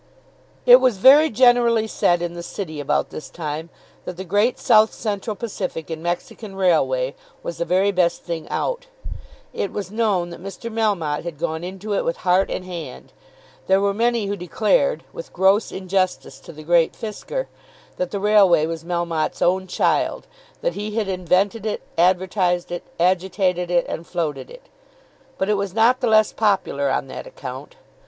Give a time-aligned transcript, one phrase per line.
[0.65, 3.69] It was very generally said in the city about this time
[4.05, 8.87] that the Great South Central Pacific and Mexican Railway was the very best thing out.
[9.53, 10.73] It was known that Mr.
[10.73, 13.13] Melmotte had gone into it with heart and hand.
[13.67, 17.45] There were many who declared, with gross injustice to the Great Fisker,
[17.97, 20.25] that the railway was Melmotte's own child,
[20.61, 24.63] that he had invented it, advertised it, agitated it, and floated it;
[25.37, 27.75] but it was not the less popular on that account.